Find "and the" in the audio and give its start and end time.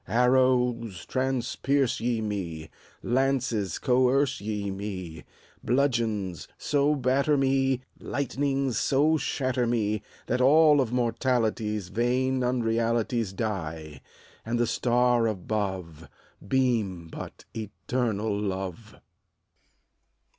14.43-14.65